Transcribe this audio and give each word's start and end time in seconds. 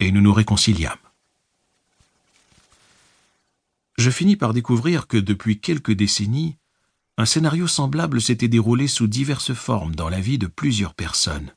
et 0.00 0.12
nous 0.12 0.20
nous 0.20 0.32
réconciliâmes. 0.32 0.98
Je 3.98 4.10
finis 4.10 4.36
par 4.36 4.52
découvrir 4.52 5.06
que 5.06 5.16
depuis 5.16 5.58
quelques 5.58 5.92
décennies, 5.92 6.56
un 7.18 7.24
scénario 7.24 7.66
semblable 7.66 8.20
s'était 8.20 8.48
déroulé 8.48 8.88
sous 8.88 9.06
diverses 9.06 9.54
formes 9.54 9.94
dans 9.94 10.10
la 10.10 10.20
vie 10.20 10.38
de 10.38 10.46
plusieurs 10.46 10.94
personnes. 10.94 11.54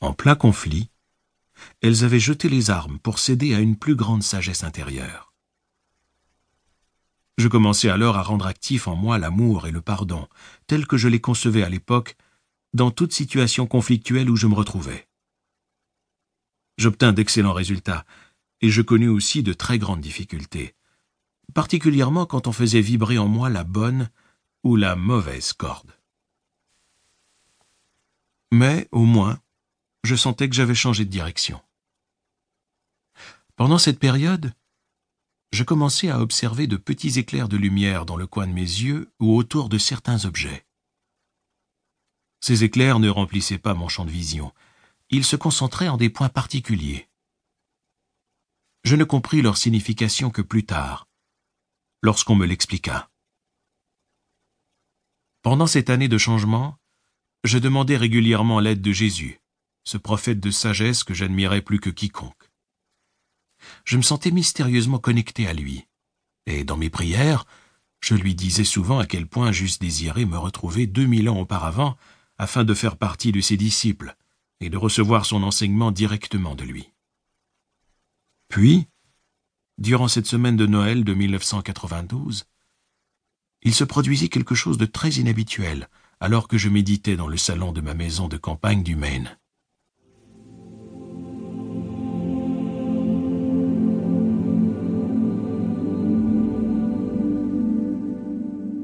En 0.00 0.12
plein 0.12 0.34
conflit, 0.34 0.90
elles 1.80 2.04
avaient 2.04 2.20
jeté 2.20 2.48
les 2.48 2.70
armes 2.70 2.98
pour 2.98 3.18
céder 3.18 3.54
à 3.54 3.60
une 3.60 3.76
plus 3.76 3.94
grande 3.94 4.22
sagesse 4.22 4.64
intérieure. 4.64 5.32
Je 7.38 7.48
commençais 7.48 7.88
alors 7.88 8.16
à 8.16 8.22
rendre 8.22 8.46
actif 8.46 8.88
en 8.88 8.96
moi 8.96 9.18
l'amour 9.18 9.66
et 9.66 9.70
le 9.70 9.80
pardon, 9.80 10.26
tels 10.66 10.86
que 10.86 10.96
je 10.96 11.08
les 11.08 11.20
concevais 11.20 11.62
à 11.62 11.68
l'époque, 11.68 12.16
dans 12.74 12.90
toute 12.90 13.12
situation 13.12 13.66
conflictuelle 13.66 14.30
où 14.30 14.36
je 14.36 14.46
me 14.46 14.54
retrouvais. 14.54 15.05
J'obtins 16.76 17.12
d'excellents 17.12 17.52
résultats, 17.52 18.04
et 18.60 18.70
je 18.70 18.82
connus 18.82 19.08
aussi 19.08 19.42
de 19.42 19.52
très 19.52 19.78
grandes 19.78 20.00
difficultés, 20.00 20.74
particulièrement 21.54 22.26
quand 22.26 22.46
on 22.46 22.52
faisait 22.52 22.80
vibrer 22.80 23.18
en 23.18 23.28
moi 23.28 23.48
la 23.48 23.64
bonne 23.64 24.10
ou 24.62 24.76
la 24.76 24.96
mauvaise 24.96 25.52
corde. 25.52 25.92
Mais, 28.52 28.88
au 28.92 29.04
moins, 29.04 29.38
je 30.04 30.14
sentais 30.14 30.48
que 30.48 30.54
j'avais 30.54 30.74
changé 30.74 31.04
de 31.04 31.10
direction. 31.10 31.60
Pendant 33.56 33.78
cette 33.78 33.98
période, 33.98 34.52
je 35.52 35.64
commençais 35.64 36.10
à 36.10 36.20
observer 36.20 36.66
de 36.66 36.76
petits 36.76 37.18
éclairs 37.18 37.48
de 37.48 37.56
lumière 37.56 38.04
dans 38.04 38.16
le 38.16 38.26
coin 38.26 38.46
de 38.46 38.52
mes 38.52 38.60
yeux 38.60 39.10
ou 39.18 39.36
autour 39.36 39.68
de 39.68 39.78
certains 39.78 40.24
objets. 40.24 40.66
Ces 42.40 42.64
éclairs 42.64 42.98
ne 42.98 43.08
remplissaient 43.08 43.58
pas 43.58 43.74
mon 43.74 43.88
champ 43.88 44.04
de 44.04 44.10
vision, 44.10 44.52
ils 45.10 45.24
se 45.24 45.36
concentraient 45.36 45.88
en 45.88 45.96
des 45.96 46.10
points 46.10 46.28
particuliers. 46.28 47.08
Je 48.84 48.96
ne 48.96 49.04
compris 49.04 49.42
leur 49.42 49.56
signification 49.56 50.30
que 50.30 50.42
plus 50.42 50.64
tard, 50.64 51.08
lorsqu'on 52.02 52.34
me 52.34 52.46
l'expliqua. 52.46 53.10
Pendant 55.42 55.66
cette 55.66 55.90
année 55.90 56.08
de 56.08 56.18
changement, 56.18 56.76
je 57.44 57.58
demandais 57.58 57.96
régulièrement 57.96 58.58
l'aide 58.58 58.82
de 58.82 58.92
Jésus, 58.92 59.40
ce 59.84 59.96
prophète 59.96 60.40
de 60.40 60.50
sagesse 60.50 61.04
que 61.04 61.14
j'admirais 61.14 61.62
plus 61.62 61.78
que 61.78 61.90
quiconque. 61.90 62.50
Je 63.84 63.96
me 63.96 64.02
sentais 64.02 64.32
mystérieusement 64.32 64.98
connecté 64.98 65.46
à 65.46 65.52
lui, 65.52 65.86
et 66.46 66.64
dans 66.64 66.76
mes 66.76 66.90
prières, 66.90 67.46
je 68.00 68.14
lui 68.14 68.34
disais 68.34 68.64
souvent 68.64 68.98
à 68.98 69.06
quel 69.06 69.26
point 69.26 69.52
j'eusse 69.52 69.78
désiré 69.78 70.24
me 70.24 70.38
retrouver 70.38 70.86
deux 70.86 71.06
mille 71.06 71.28
ans 71.28 71.40
auparavant 71.40 71.96
afin 72.38 72.64
de 72.64 72.74
faire 72.74 72.96
partie 72.96 73.32
de 73.32 73.40
ses 73.40 73.56
disciples 73.56 74.16
et 74.60 74.70
de 74.70 74.76
recevoir 74.76 75.26
son 75.26 75.42
enseignement 75.42 75.90
directement 75.90 76.54
de 76.54 76.64
lui. 76.64 76.92
Puis, 78.48 78.86
durant 79.78 80.08
cette 80.08 80.26
semaine 80.26 80.56
de 80.56 80.66
Noël 80.66 81.04
de 81.04 81.14
1992, 81.14 82.44
il 83.62 83.74
se 83.74 83.84
produisit 83.84 84.30
quelque 84.30 84.54
chose 84.54 84.78
de 84.78 84.86
très 84.86 85.10
inhabituel 85.10 85.88
alors 86.20 86.48
que 86.48 86.56
je 86.56 86.68
méditais 86.68 87.16
dans 87.16 87.28
le 87.28 87.36
salon 87.36 87.72
de 87.72 87.80
ma 87.80 87.94
maison 87.94 88.28
de 88.28 88.36
campagne 88.36 88.82
du 88.82 88.96
Maine. 88.96 89.36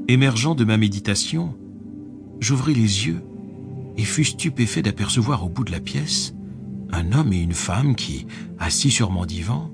Émergeant 0.07 0.53
de 0.53 0.65
ma 0.65 0.77
méditation, 0.77 1.57
j'ouvris 2.39 2.75
les 2.75 3.07
yeux 3.07 3.23
et 3.97 4.03
fus 4.03 4.25
stupéfait 4.25 4.81
d'apercevoir 4.81 5.45
au 5.45 5.49
bout 5.49 5.63
de 5.63 5.71
la 5.71 5.79
pièce 5.79 6.33
un 6.91 7.11
homme 7.11 7.33
et 7.33 7.41
une 7.41 7.53
femme 7.53 7.95
qui, 7.95 8.27
assis 8.59 8.91
sur 8.91 9.09
mon 9.09 9.25
divan, 9.25 9.71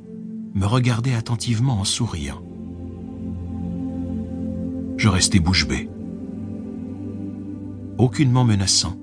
me 0.53 0.65
regardaient 0.65 1.15
attentivement 1.15 1.79
en 1.79 1.83
souriant. 1.83 2.41
Je 4.97 5.07
restai 5.07 5.39
bouche 5.39 5.67
bée. 5.67 5.89
Aucunement 7.97 8.45
menaçant. 8.45 8.95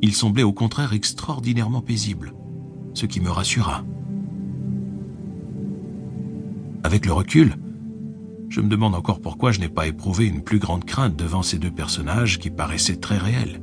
Il 0.00 0.14
semblait 0.14 0.42
au 0.42 0.52
contraire 0.52 0.92
extraordinairement 0.92 1.82
paisible, 1.82 2.34
ce 2.94 3.06
qui 3.06 3.20
me 3.20 3.30
rassura. 3.30 3.84
Avec 6.82 7.06
le 7.06 7.12
recul, 7.12 7.56
je 8.48 8.60
me 8.60 8.68
demande 8.68 8.94
encore 8.94 9.20
pourquoi 9.20 9.52
je 9.52 9.60
n'ai 9.60 9.68
pas 9.68 9.86
éprouvé 9.86 10.26
une 10.26 10.42
plus 10.42 10.58
grande 10.58 10.84
crainte 10.84 11.16
devant 11.16 11.42
ces 11.42 11.58
deux 11.58 11.70
personnages 11.70 12.38
qui 12.38 12.50
paraissaient 12.50 12.96
très 12.96 13.18
réels 13.18 13.60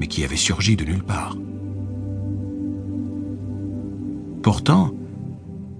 mais 0.00 0.06
qui 0.06 0.24
avait 0.24 0.36
surgi 0.36 0.76
de 0.76 0.84
nulle 0.84 1.04
part. 1.04 1.36
Pourtant, 4.42 4.94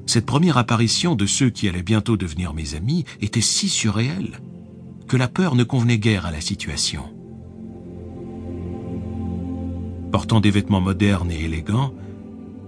cette 0.06 0.26
première 0.26 0.58
apparition 0.58 1.14
de 1.14 1.24
ceux 1.24 1.50
qui 1.50 1.68
allaient 1.68 1.82
bientôt 1.82 2.16
devenir 2.16 2.52
mes 2.52 2.74
amis 2.74 3.04
était 3.20 3.40
si 3.40 3.68
surréelle 3.68 4.40
que 5.08 5.16
la 5.16 5.28
peur 5.28 5.54
ne 5.54 5.64
convenait 5.64 5.98
guère 5.98 6.26
à 6.26 6.30
la 6.30 6.40
situation. 6.40 7.04
Portant 10.12 10.40
des 10.40 10.50
vêtements 10.50 10.80
modernes 10.80 11.30
et 11.30 11.44
élégants, 11.44 11.94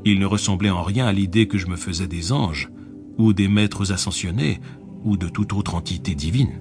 ils 0.04 0.18
ne 0.18 0.26
ressemblaient 0.26 0.70
en 0.70 0.82
rien 0.82 1.06
à 1.06 1.12
l'idée 1.12 1.46
que 1.46 1.58
je 1.58 1.66
me 1.66 1.76
faisais 1.76 2.08
des 2.08 2.32
anges, 2.32 2.70
ou 3.18 3.32
des 3.32 3.48
maîtres 3.48 3.92
ascensionnés, 3.92 4.60
ou 5.04 5.16
de 5.16 5.28
toute 5.28 5.52
autre 5.52 5.74
entité 5.74 6.14
divine. 6.14 6.60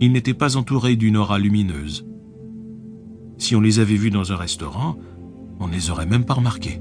Ils 0.00 0.12
n'étaient 0.12 0.34
pas 0.34 0.56
entourés 0.56 0.96
d'une 0.96 1.16
aura 1.16 1.38
lumineuse, 1.38 2.06
si 3.38 3.54
on 3.56 3.60
les 3.60 3.78
avait 3.78 3.96
vus 3.96 4.10
dans 4.10 4.32
un 4.32 4.36
restaurant, 4.36 4.96
on 5.60 5.68
ne 5.68 5.72
les 5.72 5.90
aurait 5.90 6.06
même 6.06 6.24
pas 6.24 6.34
remarqués. 6.34 6.80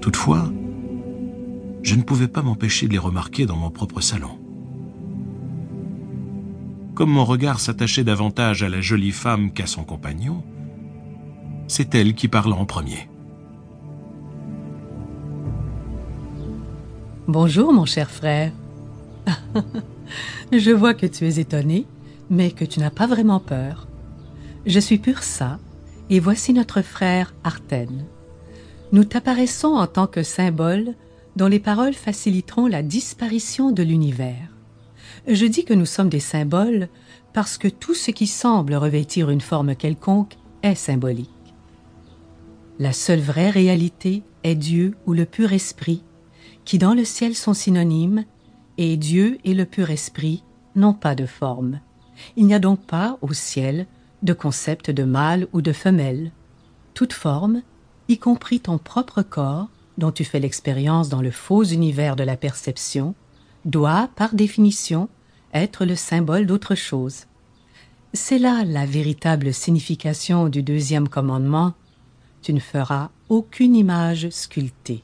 Toutefois, 0.00 0.50
je 1.82 1.94
ne 1.94 2.02
pouvais 2.02 2.28
pas 2.28 2.42
m'empêcher 2.42 2.86
de 2.86 2.92
les 2.92 2.98
remarquer 2.98 3.46
dans 3.46 3.56
mon 3.56 3.70
propre 3.70 4.00
salon. 4.00 4.38
Comme 6.94 7.10
mon 7.10 7.24
regard 7.24 7.60
s'attachait 7.60 8.04
davantage 8.04 8.62
à 8.62 8.68
la 8.68 8.80
jolie 8.80 9.12
femme 9.12 9.52
qu'à 9.52 9.66
son 9.66 9.84
compagnon, 9.84 10.42
c'est 11.66 11.94
elle 11.94 12.14
qui 12.14 12.28
parla 12.28 12.56
en 12.56 12.64
premier. 12.64 13.08
Bonjour 17.26 17.72
mon 17.72 17.84
cher 17.84 18.10
frère. 18.10 18.52
Je 20.52 20.70
vois 20.70 20.94
que 20.94 21.06
tu 21.06 21.26
es 21.26 21.38
étonné, 21.38 21.86
mais 22.30 22.50
que 22.50 22.64
tu 22.64 22.80
n'as 22.80 22.90
pas 22.90 23.06
vraiment 23.06 23.40
peur. 23.40 23.87
Je 24.68 24.80
suis 24.80 24.98
Pursa, 24.98 25.58
et 26.10 26.20
voici 26.20 26.52
notre 26.52 26.82
frère 26.82 27.34
Artène. 27.42 28.04
Nous 28.92 29.04
t'apparaissons 29.04 29.68
en 29.68 29.86
tant 29.86 30.06
que 30.06 30.22
symbole 30.22 30.94
dont 31.36 31.46
les 31.46 31.58
paroles 31.58 31.94
faciliteront 31.94 32.66
la 32.66 32.82
disparition 32.82 33.70
de 33.70 33.82
l'univers. 33.82 34.52
Je 35.26 35.46
dis 35.46 35.64
que 35.64 35.72
nous 35.72 35.86
sommes 35.86 36.10
des 36.10 36.20
symboles 36.20 36.88
parce 37.32 37.56
que 37.56 37.68
tout 37.68 37.94
ce 37.94 38.10
qui 38.10 38.26
semble 38.26 38.74
revêtir 38.74 39.30
une 39.30 39.40
forme 39.40 39.74
quelconque 39.74 40.36
est 40.62 40.74
symbolique. 40.74 41.30
La 42.78 42.92
seule 42.92 43.20
vraie 43.20 43.48
réalité 43.48 44.22
est 44.44 44.54
Dieu 44.54 44.96
ou 45.06 45.14
le 45.14 45.24
pur 45.24 45.54
esprit, 45.54 46.04
qui 46.66 46.76
dans 46.76 46.92
le 46.92 47.06
ciel 47.06 47.34
sont 47.34 47.54
synonymes, 47.54 48.26
et 48.76 48.98
Dieu 48.98 49.38
et 49.44 49.54
le 49.54 49.64
pur 49.64 49.88
esprit 49.88 50.44
n'ont 50.76 50.92
pas 50.92 51.14
de 51.14 51.24
forme. 51.24 51.80
Il 52.36 52.44
n'y 52.44 52.54
a 52.54 52.58
donc 52.58 52.80
pas 52.84 53.16
au 53.22 53.32
ciel 53.32 53.86
de 54.22 54.32
concept 54.32 54.90
de 54.90 55.04
mâle 55.04 55.46
ou 55.52 55.62
de 55.62 55.72
femelle. 55.72 56.32
Toute 56.94 57.12
forme, 57.12 57.62
y 58.08 58.18
compris 58.18 58.60
ton 58.60 58.78
propre 58.78 59.22
corps, 59.22 59.68
dont 59.98 60.12
tu 60.12 60.24
fais 60.24 60.40
l'expérience 60.40 61.08
dans 61.08 61.22
le 61.22 61.30
faux 61.30 61.64
univers 61.64 62.16
de 62.16 62.24
la 62.24 62.36
perception, 62.36 63.14
doit, 63.64 64.08
par 64.16 64.34
définition, 64.34 65.08
être 65.52 65.84
le 65.84 65.96
symbole 65.96 66.46
d'autre 66.46 66.74
chose. 66.74 67.24
C'est 68.14 68.38
là 68.38 68.64
la 68.64 68.86
véritable 68.86 69.52
signification 69.52 70.48
du 70.48 70.62
deuxième 70.62 71.08
commandement. 71.08 71.74
Tu 72.42 72.52
ne 72.52 72.60
feras 72.60 73.10
aucune 73.28 73.76
image 73.76 74.30
sculptée. 74.30 75.02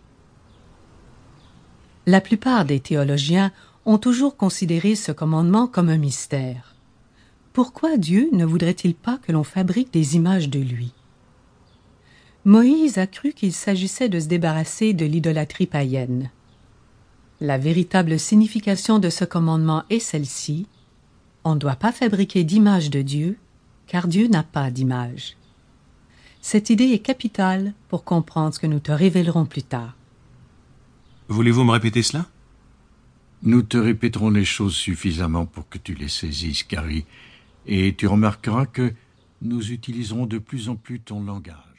La 2.07 2.21
plupart 2.21 2.65
des 2.65 2.81
théologiens 2.81 3.53
ont 3.87 3.99
toujours 3.99 4.37
considéré 4.37 4.95
ce 4.95 5.13
commandement 5.13 5.67
comme 5.67 5.89
un 5.89 5.99
mystère. 5.99 6.74
Pourquoi 7.55 7.99
Dieu 7.99 8.31
ne 8.33 8.45
voudrait-il 8.45 8.97
pas 8.97 9.17
que 9.19 9.31
l'on 9.31 9.45
fabrique 9.45 9.93
des 9.93 10.17
images 10.17 10.49
de 10.49 10.59
lui? 10.59 10.93
Moïse 12.45 12.99
a 12.99 13.07
cru 13.07 13.33
qu'il 13.33 13.53
s'agissait 13.53 14.09
de 14.09 14.19
se 14.19 14.27
débarrasser 14.27 14.93
de 14.93 15.07
l'idolâtrie 15.07 15.69
païenne. 15.69 16.33
La 17.41 17.57
véritable 17.57 18.19
signification 18.19 18.99
de 18.99 19.09
ce 19.09 19.25
commandement 19.25 19.85
est 19.89 20.01
celle-ci. 20.01 20.67
On 21.45 21.55
ne 21.55 21.61
doit 21.61 21.77
pas 21.77 21.93
fabriquer 21.93 22.43
d'image 22.43 22.91
de 22.91 23.03
Dieu, 23.03 23.39
car 23.87 24.09
Dieu 24.09 24.27
n'a 24.27 24.43
pas 24.43 24.73
d'image. 24.73 25.37
Cette 26.41 26.71
idée 26.71 26.91
est 26.91 26.99
capitale 26.99 27.73
pour 27.89 28.03
comprendre 28.03 28.53
ce 28.53 28.59
que 28.59 28.67
nous 28.67 28.81
te 28.81 28.91
révélerons 28.91 29.47
plus 29.47 29.63
tard. 29.63 29.95
Voulez-vous 31.29 31.63
me 31.63 31.71
répéter 31.71 32.03
cela? 32.03 32.27
Nous 33.45 33.63
te 33.63 33.77
répéterons 33.77 34.31
les 34.31 34.45
choses 34.45 34.75
suffisamment 34.75 35.47
pour 35.47 35.69
que 35.69 35.79
tu 35.79 35.95
les 35.95 36.09
saisisses, 36.09 36.65
Carrie, 36.65 37.05
et 37.67 37.95
tu 37.95 38.07
remarqueras 38.07 38.67
que 38.67 38.93
nous 39.43 39.73
utiliserons 39.73 40.27
de 40.27 40.39
plus 40.39 40.69
en 40.69 40.77
plus 40.77 41.01
ton 41.01 41.23
langage. 41.23 41.74